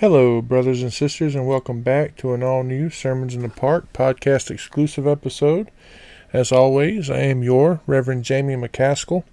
Hello, 0.00 0.40
brothers 0.40 0.80
and 0.80 0.90
sisters, 0.90 1.34
and 1.34 1.46
welcome 1.46 1.82
back 1.82 2.16
to 2.16 2.32
an 2.32 2.42
all 2.42 2.62
new 2.62 2.88
Sermons 2.88 3.34
in 3.34 3.42
the 3.42 3.50
Park 3.50 3.92
podcast 3.92 4.50
exclusive 4.50 5.06
episode. 5.06 5.70
As 6.32 6.50
always, 6.50 7.10
I 7.10 7.18
am 7.18 7.42
your 7.42 7.82
Reverend 7.86 8.24
Jamie 8.24 8.54
McCaskill. 8.54 9.24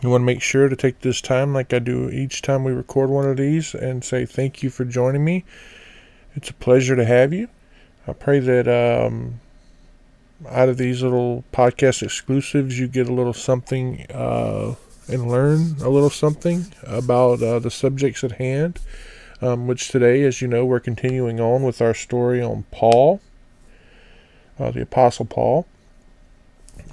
You 0.00 0.10
want 0.10 0.20
to 0.22 0.26
make 0.26 0.42
sure 0.42 0.68
to 0.68 0.76
take 0.76 1.00
this 1.00 1.20
time, 1.20 1.52
like 1.52 1.74
I 1.74 1.80
do 1.80 2.08
each 2.08 2.40
time 2.40 2.62
we 2.62 2.70
record 2.70 3.10
one 3.10 3.28
of 3.28 3.36
these, 3.36 3.74
and 3.74 4.04
say 4.04 4.26
thank 4.26 4.62
you 4.62 4.70
for 4.70 4.84
joining 4.84 5.24
me. 5.24 5.44
It's 6.36 6.50
a 6.50 6.54
pleasure 6.54 6.94
to 6.94 7.04
have 7.04 7.32
you. 7.32 7.48
I 8.06 8.12
pray 8.12 8.38
that 8.38 8.68
um, 8.68 9.40
out 10.48 10.68
of 10.68 10.78
these 10.78 11.02
little 11.02 11.42
podcast 11.52 12.04
exclusives, 12.04 12.78
you 12.78 12.86
get 12.86 13.08
a 13.08 13.12
little 13.12 13.34
something 13.34 14.06
uh, 14.14 14.76
and 15.08 15.28
learn 15.28 15.78
a 15.82 15.88
little 15.88 16.10
something 16.10 16.66
about 16.86 17.42
uh, 17.42 17.58
the 17.58 17.72
subjects 17.72 18.22
at 18.22 18.30
hand 18.30 18.78
um, 19.42 19.66
which 19.66 19.88
today, 19.88 20.22
as 20.22 20.40
you 20.40 20.46
know, 20.46 20.64
we're 20.64 20.80
continuing 20.80 21.40
on 21.40 21.64
with 21.64 21.82
our 21.82 21.94
story 21.94 22.40
on 22.40 22.64
Paul, 22.70 23.20
uh, 24.58 24.70
the 24.70 24.82
Apostle 24.82 25.26
Paul. 25.26 25.66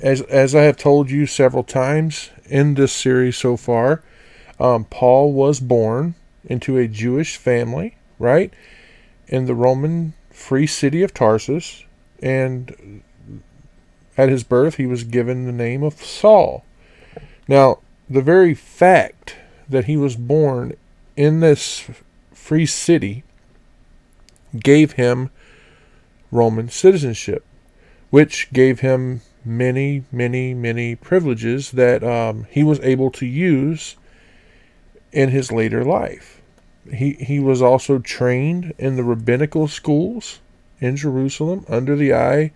As, 0.01 0.21
as 0.23 0.55
I 0.55 0.63
have 0.63 0.75
told 0.75 1.11
you 1.11 1.27
several 1.27 1.63
times 1.63 2.31
in 2.45 2.73
this 2.73 2.91
series 2.91 3.37
so 3.37 3.55
far, 3.55 4.01
um, 4.59 4.85
Paul 4.85 5.31
was 5.31 5.59
born 5.59 6.15
into 6.43 6.77
a 6.77 6.87
Jewish 6.87 7.37
family, 7.37 7.95
right, 8.17 8.51
in 9.27 9.45
the 9.45 9.55
Roman 9.55 10.13
free 10.31 10.67
city 10.67 11.03
of 11.03 11.13
Tarsus, 11.13 11.85
and 12.21 13.03
at 14.17 14.29
his 14.29 14.43
birth 14.43 14.75
he 14.75 14.87
was 14.87 15.03
given 15.03 15.45
the 15.45 15.51
name 15.51 15.83
of 15.83 16.03
Saul. 16.03 16.65
Now, 17.47 17.79
the 18.09 18.21
very 18.21 18.55
fact 18.55 19.35
that 19.69 19.85
he 19.85 19.95
was 19.95 20.15
born 20.15 20.73
in 21.15 21.41
this 21.41 21.87
free 22.49 22.65
city 22.65 23.23
gave 24.59 24.93
him 24.93 25.29
Roman 26.31 26.67
citizenship, 26.67 27.45
which 28.09 28.51
gave 28.51 28.79
him 28.79 29.21
many, 29.45 30.03
many, 30.11 30.55
many 30.55 30.95
privileges 30.95 31.69
that 31.69 32.03
um, 32.03 32.47
he 32.49 32.63
was 32.63 32.79
able 32.79 33.11
to 33.11 33.27
use 33.27 33.97
in 35.11 35.29
his 35.29 35.51
later 35.51 35.85
life. 35.85 36.41
He, 36.91 37.13
he 37.13 37.39
was 37.39 37.61
also 37.61 37.99
trained 37.99 38.73
in 38.79 38.95
the 38.95 39.03
rabbinical 39.03 39.67
schools 39.67 40.39
in 40.79 40.95
Jerusalem 40.95 41.67
under 41.69 41.95
the 41.95 42.15
eye 42.15 42.51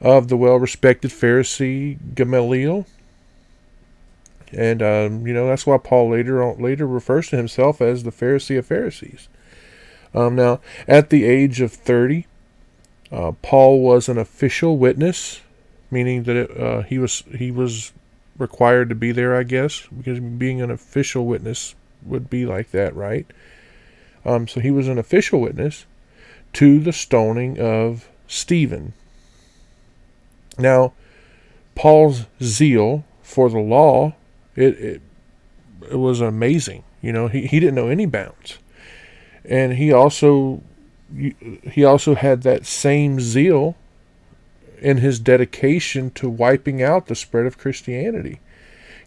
of 0.00 0.28
the 0.28 0.36
well 0.36 0.60
respected 0.60 1.10
Pharisee 1.10 1.98
Gamaliel. 2.14 2.86
And 4.52 4.82
um, 4.82 5.26
you 5.26 5.34
know 5.34 5.46
that's 5.46 5.66
why 5.66 5.78
Paul 5.78 6.10
later 6.10 6.44
later 6.54 6.86
refers 6.86 7.28
to 7.30 7.36
himself 7.36 7.80
as 7.80 8.02
the 8.02 8.12
Pharisee 8.12 8.58
of 8.58 8.66
Pharisees. 8.66 9.28
Um, 10.14 10.36
now, 10.36 10.60
at 10.86 11.10
the 11.10 11.24
age 11.24 11.60
of 11.60 11.72
thirty, 11.72 12.26
uh, 13.10 13.32
Paul 13.42 13.80
was 13.80 14.08
an 14.08 14.18
official 14.18 14.78
witness, 14.78 15.40
meaning 15.90 16.22
that 16.24 16.36
it, 16.36 16.60
uh, 16.60 16.82
he 16.82 16.98
was 16.98 17.24
he 17.34 17.50
was 17.50 17.92
required 18.38 18.88
to 18.88 18.94
be 18.94 19.12
there, 19.12 19.36
I 19.36 19.42
guess, 19.42 19.86
because 19.86 20.20
being 20.20 20.60
an 20.60 20.70
official 20.70 21.26
witness 21.26 21.74
would 22.02 22.30
be 22.30 22.46
like 22.46 22.70
that, 22.70 22.94
right? 22.94 23.26
Um, 24.24 24.46
so 24.46 24.60
he 24.60 24.70
was 24.70 24.88
an 24.88 24.98
official 24.98 25.40
witness 25.40 25.86
to 26.54 26.80
the 26.80 26.92
stoning 26.92 27.58
of 27.58 28.08
Stephen. 28.26 28.92
Now, 30.58 30.92
Paul's 31.74 32.26
zeal 32.42 33.04
for 33.22 33.50
the 33.50 33.58
law 33.58 34.14
it, 34.56 34.78
it, 34.78 35.02
it 35.90 35.96
was 35.96 36.20
amazing. 36.20 36.82
You 37.00 37.12
know, 37.12 37.28
he, 37.28 37.46
he 37.46 37.60
didn't 37.60 37.74
know 37.76 37.88
any 37.88 38.06
bounds. 38.06 38.58
And 39.44 39.74
he 39.74 39.92
also 39.92 40.62
he 41.62 41.84
also 41.84 42.16
had 42.16 42.42
that 42.42 42.66
same 42.66 43.20
zeal 43.20 43.76
in 44.80 44.98
his 44.98 45.20
dedication 45.20 46.10
to 46.10 46.28
wiping 46.28 46.82
out 46.82 47.06
the 47.06 47.14
spread 47.14 47.46
of 47.46 47.58
Christianity. 47.58 48.40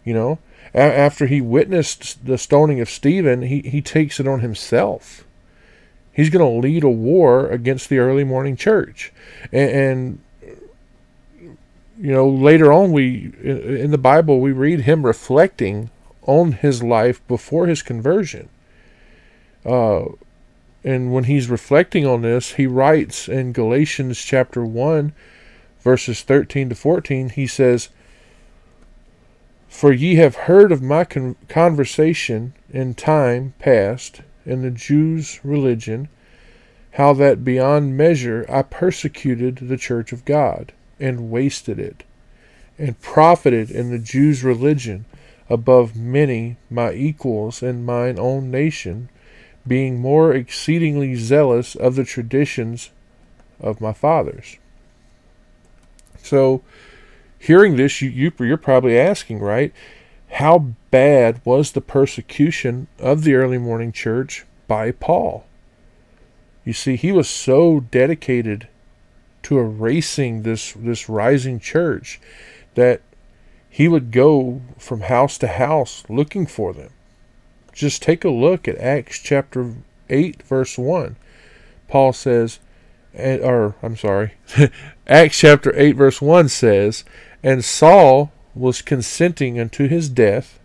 You 0.04 0.14
know, 0.14 0.38
a- 0.74 0.78
after 0.78 1.26
he 1.26 1.40
witnessed 1.40 2.24
the 2.24 2.38
stoning 2.38 2.80
of 2.80 2.88
Stephen, 2.88 3.42
he, 3.42 3.60
he 3.60 3.82
takes 3.82 4.18
it 4.18 4.26
on 4.26 4.40
himself. 4.40 5.24
He's 6.12 6.30
going 6.30 6.44
to 6.44 6.66
lead 6.66 6.84
a 6.84 6.88
war 6.88 7.48
against 7.48 7.88
the 7.88 7.98
early 7.98 8.24
morning 8.24 8.56
church. 8.56 9.12
And, 9.52 9.70
and 9.70 10.18
you 12.00 12.12
know, 12.12 12.26
later 12.26 12.72
on, 12.72 12.92
we 12.92 13.30
in 13.42 13.90
the 13.90 13.98
Bible 13.98 14.40
we 14.40 14.52
read 14.52 14.82
him 14.82 15.04
reflecting 15.04 15.90
on 16.22 16.52
his 16.52 16.82
life 16.82 17.26
before 17.28 17.66
his 17.66 17.82
conversion. 17.82 18.48
Uh, 19.66 20.04
and 20.82 21.12
when 21.12 21.24
he's 21.24 21.50
reflecting 21.50 22.06
on 22.06 22.22
this, 22.22 22.54
he 22.54 22.66
writes 22.66 23.28
in 23.28 23.52
Galatians 23.52 24.18
chapter 24.22 24.64
1, 24.64 25.12
verses 25.80 26.22
13 26.22 26.70
to 26.70 26.74
14, 26.74 27.28
he 27.28 27.46
says, 27.46 27.90
For 29.68 29.92
ye 29.92 30.14
have 30.14 30.36
heard 30.36 30.72
of 30.72 30.80
my 30.80 31.04
con- 31.04 31.36
conversation 31.48 32.54
in 32.70 32.94
time 32.94 33.52
past 33.58 34.22
in 34.46 34.62
the 34.62 34.70
Jews' 34.70 35.38
religion, 35.44 36.08
how 36.92 37.12
that 37.12 37.44
beyond 37.44 37.94
measure 37.94 38.46
I 38.48 38.62
persecuted 38.62 39.56
the 39.56 39.76
church 39.76 40.12
of 40.12 40.24
God 40.24 40.72
and 41.00 41.30
wasted 41.30 41.78
it, 41.78 42.04
and 42.78 43.00
profited 43.00 43.70
in 43.70 43.90
the 43.90 43.98
Jews' 43.98 44.44
religion 44.44 45.04
above 45.48 45.96
many 45.96 46.56
my 46.70 46.92
equals 46.92 47.62
in 47.62 47.84
mine 47.84 48.18
own 48.18 48.50
nation, 48.50 49.08
being 49.66 49.98
more 49.98 50.32
exceedingly 50.32 51.14
zealous 51.16 51.74
of 51.74 51.96
the 51.96 52.04
traditions 52.04 52.90
of 53.60 53.80
my 53.80 53.92
fathers. 53.92 54.56
So, 56.22 56.62
hearing 57.38 57.76
this, 57.76 58.00
you, 58.00 58.10
you, 58.10 58.32
you're 58.38 58.56
probably 58.56 58.98
asking, 58.98 59.40
right? 59.40 59.72
How 60.32 60.74
bad 60.90 61.40
was 61.44 61.72
the 61.72 61.80
persecution 61.80 62.86
of 62.98 63.24
the 63.24 63.34
early 63.34 63.58
morning 63.58 63.90
church 63.90 64.46
by 64.68 64.92
Paul? 64.92 65.44
You 66.64 66.72
see, 66.72 66.96
he 66.96 67.10
was 67.10 67.28
so 67.28 67.80
dedicated 67.80 68.68
to 69.42 69.58
erasing 69.58 70.42
this 70.42 70.72
this 70.72 71.08
rising 71.08 71.58
church 71.58 72.20
that 72.74 73.00
he 73.68 73.88
would 73.88 74.10
go 74.10 74.60
from 74.78 75.02
house 75.02 75.38
to 75.38 75.46
house 75.46 76.04
looking 76.08 76.46
for 76.46 76.72
them. 76.72 76.90
Just 77.72 78.02
take 78.02 78.24
a 78.24 78.30
look 78.30 78.66
at 78.66 78.78
Acts 78.78 79.18
chapter 79.18 79.74
8 80.08 80.42
verse 80.42 80.76
1. 80.76 81.16
Paul 81.88 82.12
says 82.12 82.58
or 83.14 83.74
I'm 83.82 83.96
sorry. 83.96 84.34
Acts 85.06 85.38
chapter 85.38 85.72
8 85.76 85.96
verse 85.96 86.22
1 86.22 86.48
says, 86.48 87.04
"And 87.42 87.64
Saul 87.64 88.32
was 88.54 88.82
consenting 88.82 89.58
unto 89.58 89.88
his 89.88 90.08
death, 90.08 90.58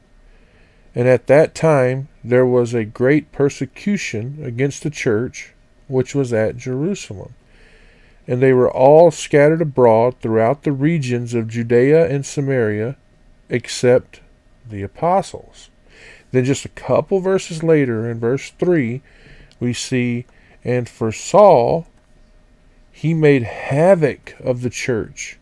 and 0.93 1.07
at 1.07 1.27
that 1.27 1.55
time 1.55 2.07
there 2.23 2.45
was 2.45 2.73
a 2.73 2.85
great 2.85 3.31
persecution 3.31 4.39
against 4.43 4.83
the 4.83 4.89
church 4.89 5.53
which 5.87 6.13
was 6.13 6.33
at 6.33 6.57
Jerusalem." 6.57 7.33
And 8.27 8.41
they 8.41 8.53
were 8.53 8.69
all 8.69 9.11
scattered 9.11 9.61
abroad 9.61 10.15
throughout 10.19 10.63
the 10.63 10.71
regions 10.71 11.33
of 11.33 11.47
Judea 11.47 12.07
and 12.09 12.25
Samaria, 12.25 12.97
except 13.49 14.21
the 14.67 14.81
apostles. 14.81 15.69
Then, 16.31 16.43
just 16.43 16.65
a 16.65 16.69
couple 16.69 17.19
verses 17.19 17.63
later, 17.63 18.09
in 18.09 18.19
verse 18.19 18.51
3, 18.51 19.01
we 19.59 19.73
see, 19.73 20.25
And 20.63 20.89
for 20.89 21.11
Saul, 21.11 21.87
he 22.91 23.13
made 23.13 23.43
havoc 23.43 24.35
of 24.39 24.61
the 24.61 24.69
church, 24.69 25.37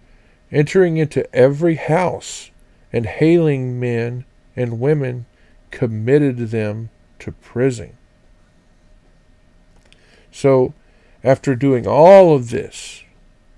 entering 0.51 0.97
into 0.97 1.33
every 1.33 1.75
house, 1.75 2.51
and 2.91 3.05
hailing 3.05 3.79
men 3.79 4.25
and 4.55 4.79
women, 4.79 5.25
committed 5.71 6.37
them 6.49 6.89
to 7.19 7.31
prison. 7.31 7.97
So, 10.31 10.73
after 11.23 11.55
doing 11.55 11.87
all 11.87 12.35
of 12.35 12.49
this, 12.49 13.03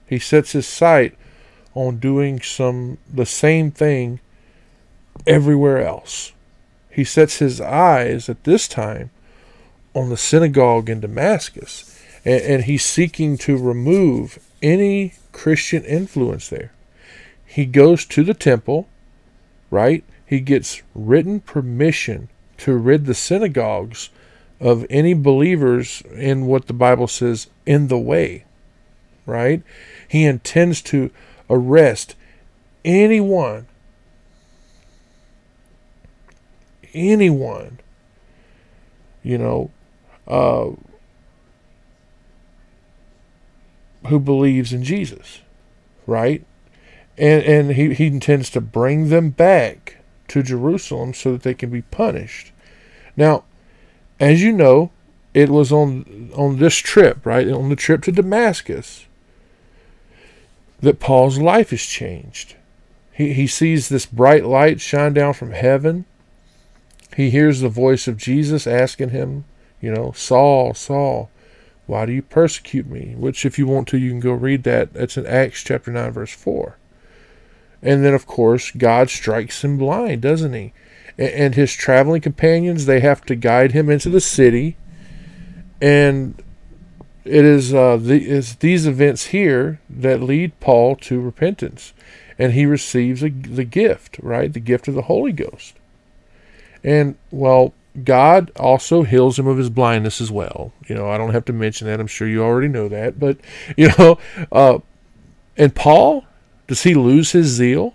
he 0.07 0.19
sets 0.19 0.51
his 0.51 0.67
sight 0.67 1.17
on 1.73 1.97
doing 1.97 2.41
some 2.41 2.97
the 3.11 3.25
same 3.25 3.71
thing 3.71 4.19
everywhere 5.25 5.85
else. 5.85 6.31
He 6.89 7.03
sets 7.03 7.39
his 7.39 7.59
eyes 7.59 8.29
at 8.29 8.43
this 8.43 8.67
time 8.67 9.09
on 9.93 10.09
the 10.09 10.17
synagogue 10.17 10.89
in 10.89 10.99
Damascus, 10.99 11.99
and, 12.23 12.41
and 12.41 12.63
he's 12.63 12.85
seeking 12.85 13.37
to 13.39 13.57
remove 13.57 14.39
any 14.61 15.13
Christian 15.31 15.83
influence 15.83 16.49
there. 16.49 16.71
He 17.45 17.65
goes 17.65 18.05
to 18.05 18.23
the 18.23 18.33
temple, 18.33 18.87
right? 19.69 20.03
He 20.25 20.39
gets 20.39 20.81
written 20.93 21.39
permission 21.39 22.29
to 22.57 22.75
rid 22.75 23.05
the 23.05 23.13
synagogues 23.13 24.09
of 24.59 24.85
any 24.89 25.13
believers 25.13 26.01
in 26.13 26.45
what 26.45 26.67
the 26.67 26.73
Bible 26.73 27.07
says 27.07 27.47
in 27.65 27.87
the 27.87 27.97
way, 27.97 28.45
right? 29.25 29.61
He 30.07 30.25
intends 30.25 30.81
to 30.83 31.11
arrest 31.49 32.15
anyone, 32.83 33.67
anyone, 36.93 37.79
you 39.23 39.37
know, 39.37 39.71
uh, 40.27 40.69
who 44.07 44.19
believes 44.19 44.71
in 44.71 44.83
Jesus, 44.83 45.41
right? 46.05 46.45
And 47.17 47.43
and 47.43 47.71
he, 47.71 47.93
he 47.93 48.07
intends 48.07 48.49
to 48.51 48.61
bring 48.61 49.09
them 49.09 49.31
back 49.31 49.97
to 50.27 50.43
Jerusalem 50.43 51.13
so 51.13 51.33
that 51.33 51.43
they 51.43 51.53
can 51.53 51.69
be 51.69 51.81
punished. 51.81 52.51
Now, 53.15 53.43
as 54.19 54.41
you 54.41 54.51
know, 54.51 54.91
it 55.33 55.49
was 55.49 55.71
on 55.71 56.31
on 56.35 56.57
this 56.57 56.75
trip, 56.75 57.25
right? 57.25 57.47
On 57.49 57.69
the 57.69 57.75
trip 57.75 58.03
to 58.03 58.11
Damascus 58.11 59.05
that 60.79 60.99
Paul's 60.99 61.39
life 61.39 61.73
is 61.73 61.85
changed. 61.85 62.55
He 63.11 63.33
he 63.33 63.47
sees 63.47 63.89
this 63.89 64.05
bright 64.05 64.45
light 64.45 64.81
shine 64.81 65.13
down 65.13 65.33
from 65.33 65.51
heaven. 65.51 66.05
He 67.15 67.29
hears 67.29 67.61
the 67.61 67.69
voice 67.69 68.07
of 68.07 68.17
Jesus 68.17 68.67
asking 68.67 69.09
him, 69.09 69.45
you 69.79 69.93
know, 69.93 70.11
Saul, 70.11 70.73
Saul, 70.73 71.29
why 71.87 72.05
do 72.05 72.11
you 72.11 72.21
persecute 72.21 72.87
me? 72.87 73.15
Which, 73.17 73.45
if 73.45 73.57
you 73.57 73.67
want 73.67 73.87
to, 73.89 73.97
you 73.97 74.09
can 74.09 74.19
go 74.19 74.33
read 74.33 74.63
that. 74.63 74.93
That's 74.93 75.17
in 75.17 75.25
Acts 75.25 75.63
chapter 75.63 75.91
9, 75.91 76.11
verse 76.11 76.33
4. 76.33 76.77
And 77.81 78.03
then, 78.03 78.13
of 78.13 78.25
course, 78.25 78.71
God 78.71 79.09
strikes 79.09 79.63
him 79.63 79.77
blind, 79.77 80.21
doesn't 80.21 80.53
he? 80.53 80.73
And 81.17 81.55
his 81.55 81.73
traveling 81.73 82.21
companions, 82.21 82.85
they 82.85 82.99
have 82.99 83.21
to 83.25 83.35
guide 83.35 83.71
him 83.71 83.89
into 83.89 84.09
the 84.09 84.19
city. 84.19 84.75
And 85.81 86.41
it 87.23 87.45
is, 87.45 87.73
uh, 87.73 87.97
the, 87.97 88.27
is 88.27 88.57
these 88.57 88.85
events 88.85 89.27
here 89.27 89.79
that 89.89 90.21
lead 90.21 90.59
Paul 90.59 90.95
to 90.97 91.21
repentance. 91.21 91.93
And 92.37 92.53
he 92.53 92.65
receives 92.65 93.23
a, 93.23 93.29
the 93.29 93.63
gift, 93.63 94.19
right? 94.21 94.51
The 94.51 94.59
gift 94.59 94.87
of 94.87 94.93
the 94.93 95.03
Holy 95.03 95.31
Ghost. 95.31 95.75
And, 96.83 97.15
well, 97.31 97.73
God 98.03 98.51
also 98.57 99.03
heals 99.03 99.39
him 99.39 99.47
of 99.47 99.57
his 99.57 99.69
blindness 99.69 100.19
as 100.19 100.31
well. 100.31 100.73
You 100.87 100.95
know, 100.95 101.09
I 101.09 101.17
don't 101.17 101.31
have 101.31 101.45
to 101.45 101.53
mention 101.53 101.87
that. 101.87 101.99
I'm 101.99 102.07
sure 102.07 102.27
you 102.27 102.43
already 102.43 102.67
know 102.67 102.89
that. 102.89 103.19
But, 103.19 103.37
you 103.77 103.89
know, 103.97 104.19
uh, 104.51 104.79
and 105.57 105.73
Paul, 105.73 106.25
does 106.67 106.83
he 106.83 106.93
lose 106.93 107.31
his 107.31 107.47
zeal? 107.47 107.93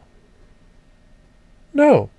No. 1.74 2.10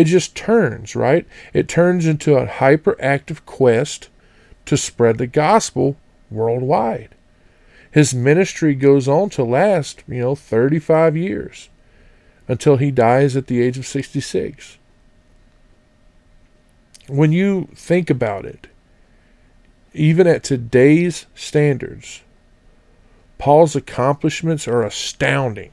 It 0.00 0.04
just 0.04 0.34
turns, 0.34 0.96
right? 0.96 1.26
It 1.52 1.68
turns 1.68 2.06
into 2.06 2.36
a 2.36 2.46
hyperactive 2.46 3.44
quest 3.46 4.08
to 4.66 4.76
spread 4.76 5.18
the 5.18 5.26
gospel 5.26 5.96
worldwide. 6.30 7.14
His 7.90 8.14
ministry 8.14 8.74
goes 8.74 9.08
on 9.08 9.30
to 9.30 9.44
last, 9.44 10.04
you 10.06 10.20
know, 10.20 10.34
35 10.34 11.16
years 11.16 11.68
until 12.48 12.76
he 12.76 12.90
dies 12.90 13.36
at 13.36 13.46
the 13.46 13.60
age 13.60 13.78
of 13.78 13.86
66 13.86 14.78
when 17.10 17.32
you 17.32 17.68
think 17.74 18.08
about 18.08 18.44
it, 18.44 18.68
even 19.92 20.26
at 20.26 20.44
today's 20.44 21.26
standards, 21.34 22.22
Paul's 23.38 23.74
accomplishments 23.74 24.68
are 24.68 24.82
astounding. 24.82 25.72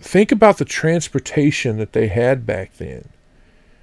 Think 0.00 0.32
about 0.32 0.58
the 0.58 0.64
transportation 0.64 1.78
that 1.78 1.92
they 1.92 2.08
had 2.08 2.46
back 2.46 2.76
then. 2.78 3.08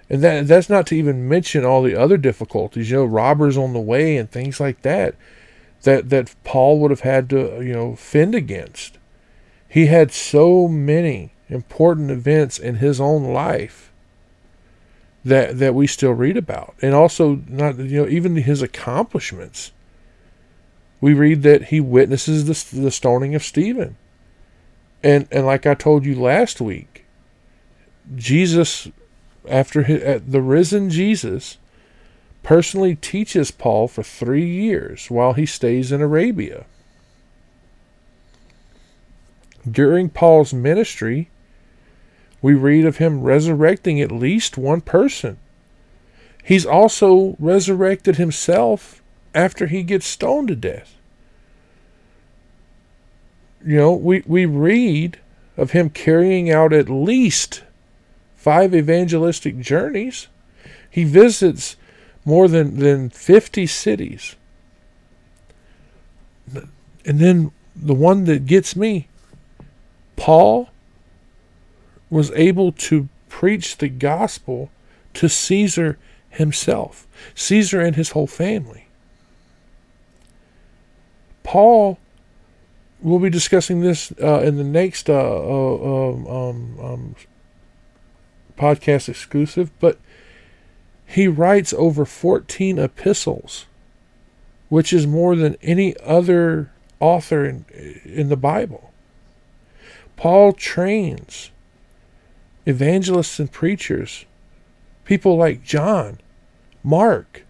And 0.09 0.23
that 0.23 0.47
that's 0.47 0.69
not 0.69 0.87
to 0.87 0.95
even 0.95 1.27
mention 1.27 1.65
all 1.65 1.83
the 1.83 1.95
other 1.95 2.17
difficulties, 2.17 2.89
you 2.89 2.97
know, 2.97 3.05
robbers 3.05 3.57
on 3.57 3.73
the 3.73 3.79
way 3.79 4.17
and 4.17 4.29
things 4.29 4.59
like 4.59 4.81
that 4.81 5.15
that 5.83 6.09
that 6.09 6.35
Paul 6.43 6.79
would 6.79 6.91
have 6.91 7.01
had 7.01 7.29
to, 7.29 7.61
you 7.61 7.73
know, 7.73 7.95
fend 7.95 8.35
against. 8.35 8.97
He 9.67 9.87
had 9.87 10.11
so 10.11 10.67
many 10.67 11.33
important 11.49 12.11
events 12.11 12.57
in 12.57 12.75
his 12.75 12.99
own 12.99 13.33
life 13.33 13.91
that 15.23 15.59
that 15.59 15.75
we 15.75 15.87
still 15.87 16.13
read 16.13 16.37
about, 16.37 16.75
and 16.81 16.93
also 16.93 17.41
not 17.47 17.77
you 17.77 18.01
know 18.01 18.07
even 18.07 18.35
his 18.35 18.61
accomplishments. 18.61 19.71
We 20.99 21.13
read 21.13 21.43
that 21.43 21.65
he 21.65 21.79
witnesses 21.79 22.45
the, 22.45 22.81
the 22.81 22.91
stoning 22.91 23.35
of 23.35 23.43
Stephen, 23.43 23.97
and 25.03 25.27
and 25.31 25.45
like 25.45 25.65
I 25.65 25.73
told 25.73 26.05
you 26.05 26.19
last 26.19 26.59
week, 26.59 27.05
Jesus, 28.15 28.87
after 29.47 29.83
his, 29.83 30.21
the 30.27 30.41
risen 30.41 30.89
Jesus, 30.89 31.57
personally 32.43 32.95
teaches 32.95 33.51
Paul 33.51 33.87
for 33.87 34.03
three 34.03 34.45
years 34.45 35.09
while 35.11 35.33
he 35.33 35.45
stays 35.45 35.91
in 35.91 36.01
Arabia. 36.01 36.65
During 39.69 40.09
Paul's 40.09 40.53
ministry, 40.53 41.29
we 42.41 42.53
read 42.53 42.85
of 42.85 42.97
him 42.97 43.21
resurrecting 43.21 43.99
at 43.99 44.11
least 44.11 44.57
one 44.57 44.81
person. 44.81 45.37
He's 46.43 46.65
also 46.65 47.35
resurrected 47.39 48.15
himself 48.15 49.01
after 49.35 49.67
he 49.67 49.83
gets 49.83 50.07
stoned 50.07 50.47
to 50.47 50.55
death. 50.55 50.96
You 53.65 53.77
know, 53.77 53.93
we, 53.93 54.23
we 54.25 54.45
read 54.45 55.19
of 55.55 55.71
him 55.71 55.89
carrying 55.89 56.51
out 56.51 56.71
at 56.73 56.89
least 56.89 57.63
five 58.35 58.73
evangelistic 58.73 59.59
journeys. 59.59 60.27
He 60.89 61.03
visits 61.03 61.75
more 62.23 62.47
than, 62.47 62.77
than 62.77 63.09
50 63.09 63.65
cities. 63.65 64.35
And 66.53 67.19
then 67.19 67.51
the 67.75 67.93
one 67.93 68.25
that 68.25 68.45
gets 68.45 68.75
me, 68.75 69.07
Paul 70.15 70.69
was 72.09 72.31
able 72.31 72.71
to 72.71 73.09
preach 73.29 73.77
the 73.77 73.89
gospel 73.89 74.69
to 75.13 75.27
Caesar 75.27 75.97
himself, 76.29 77.07
Caesar 77.35 77.81
and 77.81 77.95
his 77.95 78.11
whole 78.11 78.27
family. 78.27 78.87
Paul, 81.43 81.97
we'll 83.01 83.19
be 83.19 83.29
discussing 83.29 83.81
this 83.81 84.11
uh, 84.21 84.39
in 84.41 84.57
the 84.57 84.63
next 84.63 85.09
uh, 85.09 85.13
uh, 85.13 86.09
um, 86.09 86.27
um, 86.27 86.79
um, 86.79 87.15
podcast 88.57 89.07
exclusive, 89.09 89.71
but 89.79 89.99
he 91.05 91.27
writes 91.27 91.73
over 91.73 92.05
14 92.05 92.79
epistles, 92.79 93.65
which 94.69 94.91
is 94.91 95.07
more 95.07 95.35
than 95.35 95.55
any 95.61 95.97
other 96.01 96.71
author 96.99 97.45
in, 97.45 97.65
in 98.03 98.29
the 98.29 98.37
Bible. 98.37 98.91
Paul 100.15 100.51
trains 100.51 101.51
evangelists 102.65 103.39
and 103.39 103.51
preachers, 103.51 104.25
people 105.05 105.37
like 105.37 105.63
John, 105.63 106.19
Mark, 106.83 107.45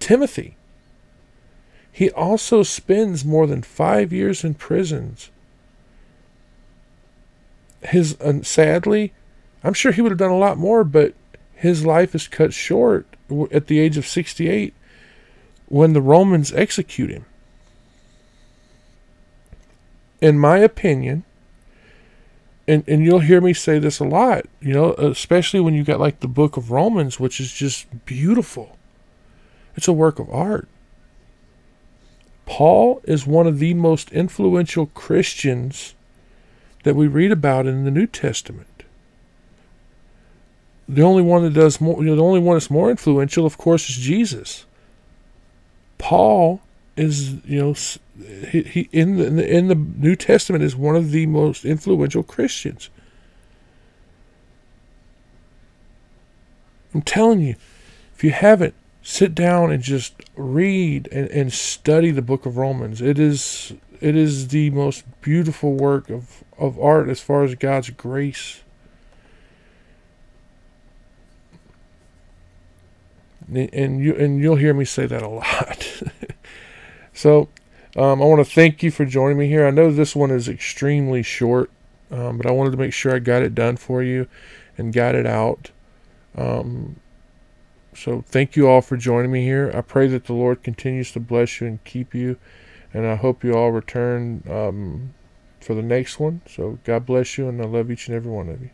Timothy. 0.00 0.56
He 1.92 2.10
also 2.10 2.62
spends 2.62 3.24
more 3.24 3.46
than 3.46 3.62
five 3.62 4.12
years 4.12 4.44
in 4.44 4.54
prisons. 4.54 5.30
His 7.82 8.18
uh, 8.20 8.42
sadly, 8.42 9.12
I'm 9.64 9.74
sure 9.74 9.92
he 9.92 10.02
would 10.02 10.12
have 10.12 10.18
done 10.18 10.30
a 10.30 10.38
lot 10.38 10.58
more, 10.58 10.84
but 10.84 11.14
his 11.54 11.84
life 11.84 12.14
is 12.14 12.28
cut 12.28 12.52
short 12.52 13.06
at 13.50 13.66
the 13.66 13.78
age 13.78 13.96
of 13.96 14.06
68 14.06 14.74
when 15.66 15.92
the 15.92 16.02
Romans 16.02 16.52
execute 16.52 17.10
him. 17.10 17.24
In 20.20 20.38
my 20.38 20.58
opinion, 20.58 21.24
and 22.68 22.84
and 22.86 23.04
you'll 23.04 23.20
hear 23.20 23.40
me 23.40 23.52
say 23.52 23.78
this 23.78 23.98
a 23.98 24.04
lot, 24.04 24.46
you 24.60 24.72
know, 24.72 24.92
especially 24.94 25.60
when 25.60 25.74
you 25.74 25.82
got 25.82 25.98
like 25.98 26.20
the 26.20 26.28
book 26.28 26.56
of 26.56 26.70
Romans, 26.70 27.18
which 27.18 27.40
is 27.40 27.52
just 27.52 27.86
beautiful. 28.04 28.78
It's 29.76 29.88
a 29.88 29.92
work 29.92 30.18
of 30.18 30.30
art. 30.30 30.68
Paul 32.60 33.00
is 33.04 33.26
one 33.26 33.46
of 33.46 33.58
the 33.58 33.72
most 33.72 34.12
influential 34.12 34.84
Christians 34.88 35.94
that 36.84 36.94
we 36.94 37.06
read 37.06 37.32
about 37.32 37.66
in 37.66 37.86
the 37.86 37.90
New 37.90 38.06
Testament. 38.06 38.84
The 40.86 41.00
only 41.00 41.22
one 41.22 41.42
that 41.42 41.54
does 41.54 41.80
more, 41.80 42.04
you 42.04 42.10
know, 42.10 42.16
the 42.16 42.22
only 42.22 42.38
one 42.38 42.56
that's 42.56 42.70
more 42.70 42.90
influential, 42.90 43.46
of 43.46 43.56
course, 43.56 43.88
is 43.88 43.96
Jesus. 43.96 44.66
Paul 45.96 46.60
is, 46.98 47.42
you 47.46 47.62
know, 47.62 47.74
he, 48.50 48.62
he 48.62 48.88
in 48.92 49.16
the 49.16 49.56
in 49.56 49.68
the 49.68 49.74
New 49.74 50.14
Testament 50.14 50.62
is 50.62 50.76
one 50.76 50.96
of 50.96 51.12
the 51.12 51.24
most 51.24 51.64
influential 51.64 52.22
Christians. 52.22 52.90
I'm 56.92 57.00
telling 57.00 57.40
you, 57.40 57.54
if 58.14 58.22
you 58.22 58.32
haven't, 58.32 58.74
sit 59.02 59.34
down 59.34 59.70
and 59.70 59.82
just 59.82 60.14
read 60.36 61.08
and, 61.10 61.28
and 61.30 61.52
study 61.52 62.10
the 62.10 62.22
book 62.22 62.46
of 62.46 62.56
Romans. 62.56 63.00
It 63.00 63.18
is 63.18 63.72
it 64.00 64.16
is 64.16 64.48
the 64.48 64.70
most 64.70 65.04
beautiful 65.20 65.74
work 65.74 66.08
of, 66.08 66.42
of 66.58 66.78
art 66.78 67.08
as 67.08 67.20
far 67.20 67.42
as 67.42 67.54
God's 67.54 67.90
grace. 67.90 68.62
And 73.52 74.02
you 74.02 74.14
and 74.14 74.40
you'll 74.40 74.56
hear 74.56 74.72
me 74.72 74.84
say 74.84 75.06
that 75.06 75.22
a 75.22 75.28
lot. 75.28 76.02
so 77.12 77.48
um, 77.96 78.22
I 78.22 78.24
want 78.24 78.46
to 78.46 78.50
thank 78.50 78.82
you 78.82 78.92
for 78.92 79.04
joining 79.04 79.36
me 79.36 79.48
here. 79.48 79.66
I 79.66 79.70
know 79.70 79.90
this 79.90 80.14
one 80.14 80.30
is 80.30 80.48
extremely 80.48 81.24
short, 81.24 81.68
um, 82.12 82.36
but 82.36 82.46
I 82.46 82.52
wanted 82.52 82.70
to 82.70 82.76
make 82.76 82.92
sure 82.92 83.14
I 83.14 83.18
got 83.18 83.42
it 83.42 83.54
done 83.54 83.76
for 83.76 84.02
you 84.02 84.28
and 84.78 84.92
got 84.92 85.16
it 85.16 85.26
out. 85.26 85.70
Um, 86.36 87.00
so 88.00 88.22
thank 88.26 88.56
you 88.56 88.66
all 88.66 88.80
for 88.80 88.96
joining 88.96 89.30
me 89.30 89.44
here. 89.44 89.70
I 89.74 89.82
pray 89.82 90.06
that 90.08 90.24
the 90.24 90.32
Lord 90.32 90.62
continues 90.62 91.12
to 91.12 91.20
bless 91.20 91.60
you 91.60 91.66
and 91.66 91.84
keep 91.84 92.14
you, 92.14 92.38
and 92.94 93.06
I 93.06 93.16
hope 93.16 93.44
you 93.44 93.52
all 93.52 93.72
return 93.72 94.42
um, 94.48 95.12
for 95.60 95.74
the 95.74 95.82
next 95.82 96.18
one. 96.18 96.40
So 96.48 96.78
God 96.84 97.04
bless 97.04 97.36
you, 97.36 97.46
and 97.46 97.60
I 97.60 97.66
love 97.66 97.90
each 97.90 98.08
and 98.08 98.16
every 98.16 98.32
one 98.32 98.48
of 98.48 98.62
you. 98.62 98.70